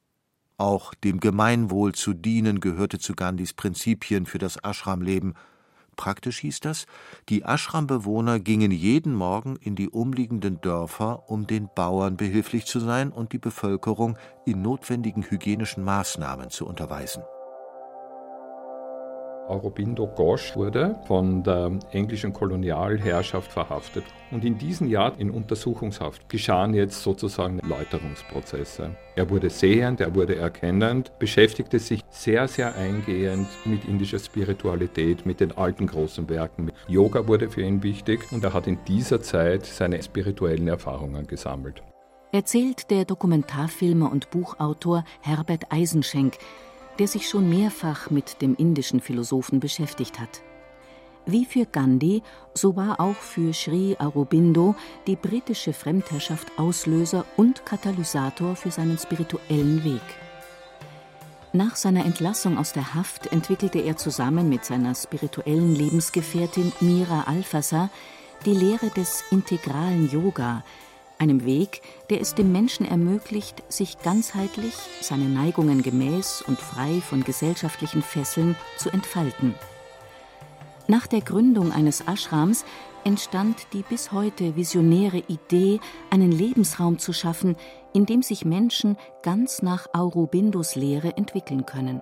Auch 0.57 0.93
dem 0.93 1.19
Gemeinwohl 1.19 1.93
zu 1.93 2.13
dienen 2.13 2.59
gehörte 2.59 2.99
zu 2.99 3.13
Gandhis 3.13 3.53
Prinzipien 3.53 4.25
für 4.25 4.39
das 4.39 4.63
Ashramleben, 4.63 5.35
Praktisch 5.97 6.39
hieß 6.39 6.61
das, 6.61 6.85
die 7.27 7.43
Ashram-Bewohner 7.43 8.39
gingen 8.39 8.71
jeden 8.71 9.13
Morgen 9.13 9.57
in 9.57 9.75
die 9.75 9.89
umliegenden 9.89 10.61
Dörfer, 10.61 11.29
um 11.29 11.47
den 11.47 11.69
Bauern 11.75 12.15
behilflich 12.15 12.65
zu 12.65 12.79
sein 12.79 13.11
und 13.11 13.33
die 13.33 13.39
Bevölkerung 13.39 14.17
in 14.45 14.61
notwendigen 14.61 15.23
hygienischen 15.23 15.83
Maßnahmen 15.83 16.49
zu 16.51 16.65
unterweisen 16.65 17.23
Aurobindo 19.47 20.07
Ghosh 20.07 20.55
wurde 20.55 20.95
von 21.07 21.43
der 21.43 21.71
englischen 21.91 22.33
Kolonialherrschaft 22.33 23.51
verhaftet. 23.51 24.03
Und 24.31 24.43
in 24.43 24.57
diesem 24.57 24.87
Jahr 24.89 25.17
in 25.17 25.31
Untersuchungshaft 25.31 26.27
geschahen 26.27 26.73
jetzt 26.73 27.01
sozusagen 27.01 27.59
Läuterungsprozesse. 27.59 28.91
Er 29.15 29.29
wurde 29.29 29.49
sehend, 29.49 30.01
er 30.01 30.13
wurde 30.13 30.35
erkennend, 30.35 31.17
beschäftigte 31.17 31.79
sich 31.79 32.01
sehr, 32.09 32.47
sehr 32.47 32.75
eingehend 32.75 33.47
mit 33.63 33.85
indischer 33.85 34.19
Spiritualität, 34.19 35.25
mit 35.25 35.39
den 35.39 35.57
alten 35.57 35.87
großen 35.87 36.29
Werken. 36.29 36.71
Yoga 36.87 37.27
wurde 37.27 37.49
für 37.49 37.61
ihn 37.61 37.81
wichtig 37.83 38.29
und 38.31 38.43
er 38.43 38.53
hat 38.53 38.67
in 38.67 38.79
dieser 38.85 39.21
Zeit 39.21 39.65
seine 39.65 40.03
spirituellen 40.03 40.67
Erfahrungen 40.67 41.25
gesammelt. 41.25 41.81
Erzählt 42.33 42.91
der 42.91 43.05
Dokumentarfilmer 43.05 44.11
und 44.11 44.29
Buchautor 44.29 45.05
Herbert 45.21 45.71
Eisenschenk, 45.71 46.37
der 46.99 47.07
sich 47.07 47.29
schon 47.29 47.49
mehrfach 47.49 48.09
mit 48.09 48.41
dem 48.41 48.55
indischen 48.55 49.01
Philosophen 49.01 49.59
beschäftigt 49.59 50.19
hat. 50.19 50.41
Wie 51.25 51.45
für 51.45 51.65
Gandhi, 51.65 52.23
so 52.53 52.77
war 52.77 53.01
auch 53.01 53.15
für 53.15 53.53
Sri 53.53 53.97
Aurobindo 53.99 54.75
die 55.07 55.17
britische 55.17 55.73
Fremdherrschaft 55.73 56.47
Auslöser 56.57 57.25
und 57.35 57.65
Katalysator 57.65 58.55
für 58.55 58.71
seinen 58.71 58.97
spirituellen 58.97 59.83
Weg. 59.83 60.01
Nach 61.51 61.75
seiner 61.75 62.05
Entlassung 62.05 62.57
aus 62.57 62.71
der 62.71 62.93
Haft 62.93 63.31
entwickelte 63.33 63.79
er 63.79 63.97
zusammen 63.97 64.47
mit 64.47 64.63
seiner 64.63 64.95
spirituellen 64.95 65.75
Lebensgefährtin 65.75 66.71
Mira 66.79 67.23
Alfasa 67.27 67.89
die 68.45 68.53
Lehre 68.53 68.89
des 68.89 69.23
integralen 69.31 70.09
Yoga, 70.09 70.63
einem 71.19 71.45
Weg, 71.45 71.81
der 72.09 72.21
es 72.21 72.35
dem 72.35 72.51
Menschen 72.51 72.85
ermöglicht, 72.85 73.63
sich 73.71 73.99
ganzheitlich, 73.99 74.75
seinen 75.01 75.33
Neigungen 75.33 75.81
gemäß 75.81 76.43
und 76.47 76.59
frei 76.59 77.01
von 77.01 77.23
gesellschaftlichen 77.23 78.01
Fesseln 78.01 78.55
zu 78.77 78.89
entfalten. 78.89 79.55
Nach 80.87 81.07
der 81.07 81.21
Gründung 81.21 81.71
eines 81.71 82.01
Ashrams 82.01 82.63
entstand 83.03 83.67
die 83.73 83.83
bis 83.83 84.11
heute 84.11 84.55
visionäre 84.55 85.23
Idee, 85.27 85.79
einen 86.09 86.31
Lebensraum 86.31 86.97
zu 86.97 87.13
schaffen, 87.13 87.55
in 87.93 88.05
dem 88.05 88.21
sich 88.21 88.45
Menschen 88.45 88.97
ganz 89.21 89.61
nach 89.61 89.87
Aurobindos 89.93 90.75
Lehre 90.75 91.17
entwickeln 91.17 91.65
können. 91.65 92.01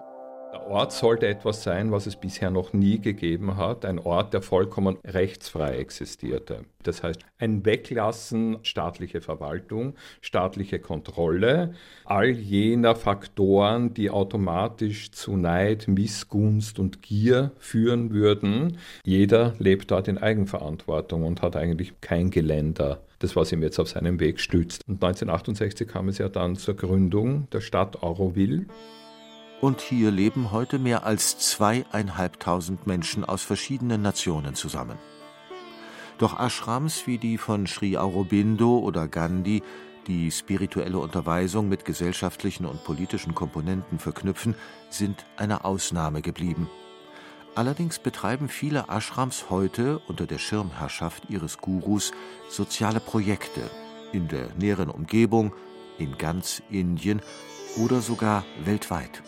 Ort 0.66 0.94
sollte 0.94 1.28
etwas 1.28 1.62
sein, 1.62 1.92
was 1.92 2.08
es 2.08 2.16
bisher 2.16 2.50
noch 2.50 2.74
nie 2.74 3.00
gegeben 3.00 3.56
hat, 3.56 3.86
ein 3.86 4.00
Ort, 4.00 4.34
der 4.34 4.42
vollkommen 4.42 4.98
rechtsfrei 5.06 5.78
existierte. 5.78 6.66
Das 6.82 7.04
heißt, 7.04 7.22
ein 7.38 7.66
Weglassen 7.66 8.58
staatliche 8.64 9.22
Verwaltung, 9.22 9.94
staatliche 10.22 10.80
Kontrolle, 10.80 11.76
all 12.04 12.30
jener 12.30 12.96
Faktoren, 12.96 13.94
die 13.94 14.10
automatisch 14.10 15.12
zu 15.12 15.38
Neid, 15.38 15.88
Missgunst 15.88 16.80
und 16.80 17.04
Gier 17.04 17.52
führen 17.60 18.12
würden. 18.12 18.78
Jeder 19.04 19.54
lebt 19.60 19.92
dort 19.92 20.08
in 20.08 20.18
Eigenverantwortung 20.18 21.24
und 21.24 21.42
hat 21.42 21.56
eigentlich 21.56 21.94
kein 22.02 22.32
Geländer 22.32 23.02
das, 23.20 23.36
was 23.36 23.52
ihm 23.52 23.64
jetzt 23.64 23.80
auf 23.80 23.90
seinem 23.90 24.20
Weg 24.20 24.40
stützt. 24.40 24.82
Und 24.88 24.96
1968 24.96 25.88
kam 25.88 26.10
es 26.10 26.18
ja 26.18 26.28
dann 26.28 26.56
zur 26.58 26.76
Gründung 26.76 27.48
der 27.52 27.62
Stadt 27.62 28.04
Auroville. 28.04 28.66
Und 29.62 29.82
hier 29.82 30.12
leben 30.12 30.52
heute 30.52 30.80
mehr 30.80 31.06
als 31.06 31.38
zweieinhalbtausend 31.38 32.88
Menschen 32.88 33.24
aus 33.26 33.42
verschiedenen 33.42 34.02
Nationen 34.02 34.56
zusammen. 34.56 34.98
Doch 36.18 36.40
Ashrams 36.40 37.08
wie 37.08 37.18
die 37.18 37.38
von 37.38 37.68
Sri 37.68 37.98
Aurobindo 37.98 38.78
oder 38.78 39.08
Gandhi, 39.08 39.64
die 40.08 40.32
spirituelle 40.32 41.00
Unterweisung 41.00 41.68
mit 41.68 41.84
gesellschaftlichen 41.84 42.66
und 42.66 42.84
politischen 42.84 43.36
Komponenten 43.36 44.00
verknüpfen, 44.00 44.56
sind 44.90 45.26
eine 45.36 45.66
Ausnahme 45.66 46.22
geblieben. 46.22 46.70
Allerdings 47.56 48.00
betreiben 48.00 48.50
viele 48.50 48.86
Ashrams 48.90 49.50
heute 49.50 50.00
unter 50.08 50.28
der 50.28 50.38
Schirmherrschaft 50.38 51.30
ihres 51.30 51.58
Gurus 51.58 52.12
soziale 52.50 53.00
Projekte 53.00 53.62
in 54.12 54.28
der 54.28 54.54
näheren 54.56 54.90
Umgebung, 54.90 55.54
in 55.98 56.18
ganz 56.18 56.62
Indien 56.70 57.22
oder 57.78 58.02
sogar 58.02 58.46
weltweit. 58.64 59.24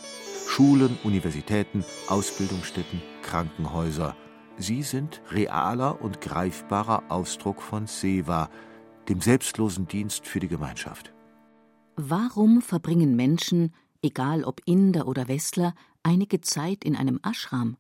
Schulen, 0.48 0.98
Universitäten, 1.04 1.84
Ausbildungsstätten, 2.08 3.02
Krankenhäuser. 3.22 4.16
Sie 4.58 4.82
sind 4.82 5.22
realer 5.32 6.02
und 6.02 6.22
greifbarer 6.22 7.04
Ausdruck 7.10 7.62
von 7.62 7.86
Seva, 7.86 8.50
dem 9.10 9.22
selbstlosen 9.22 9.88
Dienst 9.88 10.26
für 10.26 10.40
die 10.40 10.48
Gemeinschaft. 10.48 11.14
Warum 11.96 12.62
verbringen 12.62 13.16
Menschen, 13.16 13.74
egal 14.02 14.44
ob 14.44 14.62
Inder 14.66 15.08
oder 15.08 15.28
Westler, 15.28 15.74
einige 16.04 16.42
Zeit 16.42 16.84
in 16.84 16.96
einem 16.96 17.20
Ashram? 17.24 17.78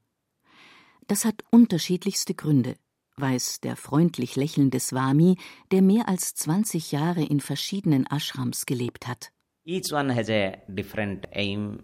Das 1.08 1.24
hat 1.24 1.44
unterschiedlichste 1.52 2.34
Gründe, 2.34 2.76
weiß 3.16 3.62
der 3.62 3.76
freundlich 3.76 4.36
lächelnde 4.36 4.80
Swami, 4.80 5.38
der 5.72 5.82
mehr 5.82 6.10
als 6.10 6.36
20 6.36 6.92
Jahre 6.92 7.24
in 7.24 7.40
verschiedenen 7.40 8.06
Ashrams 8.06 8.66
gelebt 8.66 9.08
hat. 9.08 9.32
Each 9.70 9.92
one 9.92 10.16
has 10.16 10.30
a 10.30 10.54
different 10.70 11.28
aim, 11.34 11.80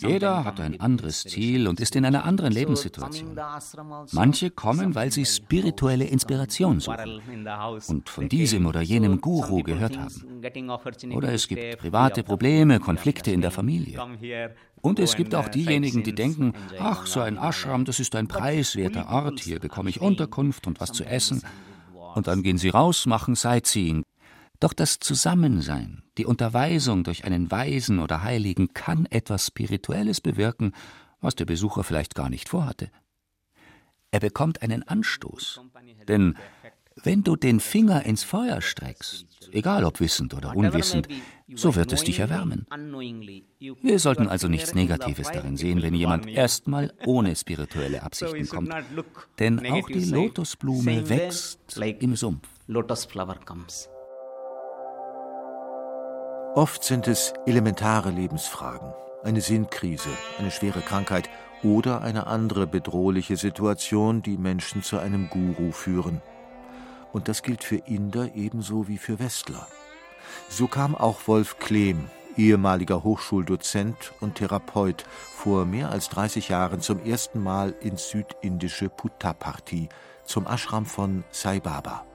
jeder 0.00 0.44
hat 0.44 0.60
ein 0.60 0.80
anderes 0.80 1.22
Ziel 1.24 1.68
und 1.68 1.78
ist 1.78 1.94
in 1.94 2.06
einer 2.06 2.24
anderen 2.24 2.50
Lebenssituation. 2.50 3.38
Manche 4.12 4.50
kommen, 4.50 4.94
weil 4.94 5.12
sie 5.12 5.26
spirituelle 5.26 6.06
Inspiration 6.06 6.80
suchen 6.80 7.20
und 7.88 8.08
von 8.08 8.30
diesem 8.30 8.64
oder 8.64 8.80
jenem 8.80 9.20
Guru 9.20 9.62
gehört 9.62 9.98
haben. 9.98 10.42
Oder 11.14 11.34
es 11.34 11.48
gibt 11.48 11.76
private 11.78 12.22
Probleme, 12.22 12.80
Konflikte 12.80 13.30
in 13.30 13.42
der 13.42 13.50
Familie. 13.50 14.02
Und 14.80 14.98
es 14.98 15.16
gibt 15.16 15.34
auch 15.34 15.48
diejenigen, 15.48 16.02
die 16.02 16.14
denken, 16.14 16.54
ach, 16.78 17.06
so 17.06 17.20
ein 17.20 17.36
Ashram, 17.36 17.84
das 17.84 18.00
ist 18.00 18.14
ein 18.14 18.26
preiswerter 18.26 19.10
Ort, 19.10 19.40
hier 19.40 19.60
bekomme 19.60 19.90
ich 19.90 20.00
Unterkunft 20.00 20.66
und 20.66 20.80
was 20.80 20.92
zu 20.92 21.04
essen. 21.04 21.42
Und 22.14 22.26
dann 22.26 22.42
gehen 22.42 22.56
sie 22.56 22.70
raus, 22.70 23.04
machen 23.04 23.34
Sightseeing, 23.34 24.02
doch 24.60 24.72
das 24.72 24.98
Zusammensein, 24.98 26.02
die 26.18 26.26
Unterweisung 26.26 27.04
durch 27.04 27.24
einen 27.24 27.50
Weisen 27.50 27.98
oder 27.98 28.22
Heiligen 28.22 28.72
kann 28.74 29.06
etwas 29.06 29.46
Spirituelles 29.46 30.20
bewirken, 30.20 30.72
was 31.20 31.34
der 31.34 31.44
Besucher 31.44 31.84
vielleicht 31.84 32.14
gar 32.14 32.30
nicht 32.30 32.48
vorhatte. 32.48 32.90
Er 34.10 34.20
bekommt 34.20 34.62
einen 34.62 34.82
Anstoß. 34.82 35.60
Denn 36.08 36.36
wenn 37.02 37.22
du 37.22 37.36
den 37.36 37.60
Finger 37.60 38.06
ins 38.06 38.24
Feuer 38.24 38.62
streckst, 38.62 39.26
egal 39.52 39.84
ob 39.84 40.00
wissend 40.00 40.32
oder 40.32 40.56
unwissend, 40.56 41.08
so 41.54 41.74
wird 41.74 41.92
es 41.92 42.04
dich 42.04 42.20
erwärmen. 42.20 42.66
Wir 43.82 43.98
sollten 43.98 44.28
also 44.28 44.48
nichts 44.48 44.74
Negatives 44.74 45.30
darin 45.30 45.56
sehen, 45.56 45.82
wenn 45.82 45.94
jemand 45.94 46.26
erstmal 46.26 46.92
ohne 47.04 47.36
spirituelle 47.36 48.02
Absichten 48.02 48.48
kommt. 48.48 48.74
Denn 49.38 49.66
auch 49.66 49.86
die 49.88 50.04
Lotusblume 50.04 51.08
wächst 51.08 51.78
im 51.78 52.16
Sumpf. 52.16 52.48
Oft 56.56 56.84
sind 56.84 57.06
es 57.06 57.34
elementare 57.44 58.10
Lebensfragen, 58.10 58.94
eine 59.22 59.42
Sinnkrise, 59.42 60.08
eine 60.38 60.50
schwere 60.50 60.80
Krankheit 60.80 61.28
oder 61.62 62.00
eine 62.00 62.26
andere 62.26 62.66
bedrohliche 62.66 63.36
Situation, 63.36 64.22
die 64.22 64.38
Menschen 64.38 64.82
zu 64.82 64.96
einem 64.96 65.28
Guru 65.28 65.70
führen. 65.70 66.22
Und 67.12 67.28
das 67.28 67.42
gilt 67.42 67.62
für 67.62 67.76
Inder 67.76 68.34
ebenso 68.34 68.88
wie 68.88 68.96
für 68.96 69.18
Westler. 69.18 69.66
So 70.48 70.66
kam 70.66 70.94
auch 70.94 71.28
Wolf 71.28 71.58
Klehm, 71.58 72.08
ehemaliger 72.38 73.04
Hochschuldozent 73.04 74.14
und 74.20 74.36
Therapeut, 74.36 75.04
vor 75.34 75.66
mehr 75.66 75.90
als 75.90 76.08
30 76.08 76.48
Jahren 76.48 76.80
zum 76.80 77.04
ersten 77.04 77.42
Mal 77.42 77.74
ins 77.82 78.08
südindische 78.08 78.88
Puttaparthi, 78.88 79.90
zum 80.24 80.46
Ashram 80.46 80.86
von 80.86 81.22
Sai 81.30 81.60
Baba. 81.60 82.06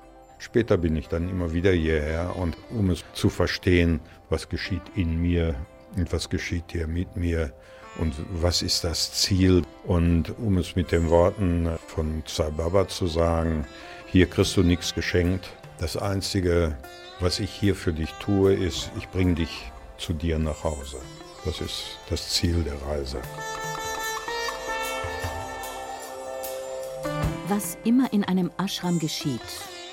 Später 0.42 0.76
bin 0.76 0.96
ich 0.96 1.08
dann 1.08 1.30
immer 1.30 1.54
wieder 1.54 1.72
hierher 1.72 2.36
und 2.36 2.58
um 2.72 2.90
es 2.90 3.04
zu 3.14 3.30
verstehen, 3.30 4.00
was 4.32 4.50
geschieht 4.50 4.82
in 4.96 5.22
mir 5.22 5.54
und 5.96 6.12
was 6.12 6.30
geschieht 6.30 6.64
hier 6.72 6.88
mit 6.88 7.16
mir 7.16 7.54
und 8.00 8.16
was 8.32 8.64
ist 8.64 8.84
das 8.84 9.14
Ziel. 9.14 9.62
Und 9.86 10.36
um 10.40 10.58
es 10.58 10.76
mit 10.76 10.92
den 10.92 11.12
Worten 11.12 11.70
von 11.86 12.24
Sai 12.26 12.50
Baba 12.50 12.88
zu 12.88 13.06
sagen, 13.06 13.68
hier 14.08 14.26
kriegst 14.26 14.58
du 14.58 14.64
nichts 14.64 14.96
geschenkt. 14.96 15.48
Das 15.78 15.96
Einzige, 15.96 16.76
was 17.20 17.40
ich 17.40 17.52
hier 17.52 17.76
für 17.76 17.94
dich 17.94 18.12
tue, 18.14 18.56
ist, 18.56 18.90
ich 18.98 19.08
bringe 19.10 19.36
dich 19.36 19.72
zu 20.00 20.12
dir 20.12 20.40
nach 20.40 20.64
Hause. 20.64 20.98
Das 21.46 21.62
ist 21.62 22.00
das 22.10 22.30
Ziel 22.30 22.64
der 22.64 22.82
Reise. 22.90 23.22
Was 27.48 27.78
immer 27.84 28.12
in 28.12 28.24
einem 28.24 28.50
Ashram 28.58 28.98
geschieht, 28.98 29.40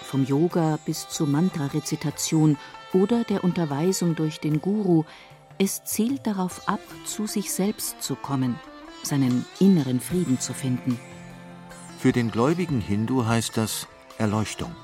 vom 0.09 0.25
Yoga 0.25 0.79
bis 0.87 1.09
zur 1.09 1.27
Mantra-Rezitation 1.27 2.57
oder 2.94 3.25
der 3.25 3.44
Unterweisung 3.44 4.16
durch 4.16 4.40
den 4.40 4.61
Guru, 4.61 5.05
es 5.59 5.85
zielt 5.85 6.27
darauf 6.27 6.66
ab, 6.66 6.81
zu 7.05 7.27
sich 7.27 7.53
selbst 7.53 8.03
zu 8.03 8.16
kommen, 8.16 8.59
seinen 9.03 9.44
inneren 9.61 10.01
Frieden 10.01 10.40
zu 10.40 10.55
finden. 10.55 10.99
Für 11.99 12.12
den 12.12 12.31
gläubigen 12.31 12.81
Hindu 12.81 13.27
heißt 13.27 13.57
das 13.57 13.87
Erleuchtung. 14.16 14.75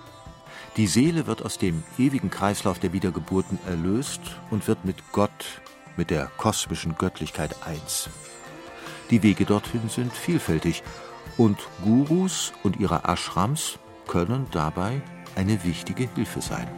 Die 0.77 0.89
Seele 0.89 1.27
wird 1.27 1.43
aus 1.43 1.57
dem 1.57 1.85
ewigen 1.99 2.31
Kreislauf 2.31 2.79
der 2.79 2.93
Wiedergeburten 2.93 3.59
erlöst 3.67 4.21
und 4.51 4.69
wird 4.69 4.85
mit 4.85 4.97
Gott, 5.13 5.63
mit 5.97 6.11
der 6.11 6.27
kosmischen 6.37 6.97
Göttlichkeit 6.99 7.65
eins. 7.65 8.11
Die 9.11 9.23
Wege 9.23 9.45
dorthin 9.45 9.89
sind 9.89 10.13
vielfältig 10.13 10.83
und 11.39 11.59
Gurus 11.83 12.53
und 12.63 12.79
ihre 12.79 13.05
Ashrams 13.05 13.79
können 14.07 14.49
dabei 14.51 15.01
eine 15.37 15.63
wichtige 15.65 16.09
Hilfe 16.15 16.41
sein. 16.41 16.69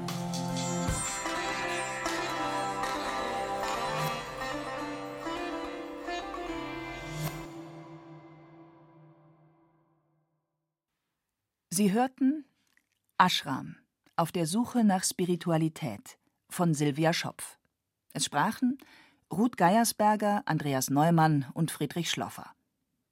Sie 11.70 11.92
hörten 11.92 12.46
Ashram 13.18 13.76
auf 14.16 14.32
der 14.32 14.46
Suche 14.46 14.82
nach 14.82 15.04
Spiritualität 15.04 16.16
von 16.48 16.72
Silvia 16.72 17.12
Schopf. 17.12 17.58
Es 18.14 18.24
sprachen 18.24 18.78
Ruth 19.30 19.58
Geiersberger, 19.58 20.42
Andreas 20.46 20.88
Neumann 20.88 21.44
und 21.52 21.70
Friedrich 21.70 22.10
Schloffer. 22.10 22.50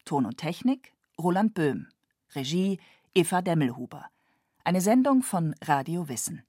Ton 0.07 0.24
und 0.24 0.38
Technik 0.38 0.94
Roland 1.18 1.52
Böhm. 1.52 1.88
Regie 2.35 2.80
Eva 3.14 3.42
Demmelhuber. 3.42 4.09
Eine 4.66 4.81
Sendung 4.81 5.20
von 5.20 5.55
Radio 5.62 6.09
Wissen. 6.09 6.42